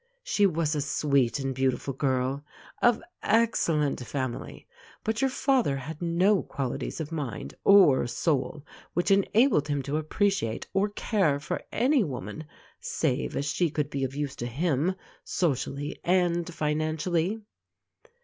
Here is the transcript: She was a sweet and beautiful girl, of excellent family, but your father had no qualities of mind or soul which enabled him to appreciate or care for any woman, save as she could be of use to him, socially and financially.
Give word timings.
She 0.23 0.47
was 0.47 0.73
a 0.73 0.81
sweet 0.81 1.37
and 1.39 1.53
beautiful 1.53 1.93
girl, 1.93 2.43
of 2.81 3.03
excellent 3.21 4.03
family, 4.03 4.65
but 5.03 5.21
your 5.21 5.29
father 5.29 5.77
had 5.77 6.01
no 6.01 6.41
qualities 6.41 6.99
of 6.99 7.11
mind 7.11 7.53
or 7.63 8.07
soul 8.07 8.65
which 8.95 9.11
enabled 9.11 9.67
him 9.67 9.83
to 9.83 9.97
appreciate 9.97 10.65
or 10.73 10.89
care 10.89 11.39
for 11.39 11.61
any 11.71 12.03
woman, 12.03 12.45
save 12.79 13.35
as 13.35 13.45
she 13.45 13.69
could 13.69 13.91
be 13.91 14.03
of 14.03 14.15
use 14.15 14.35
to 14.37 14.47
him, 14.47 14.95
socially 15.23 15.99
and 16.03 16.51
financially. 16.51 17.43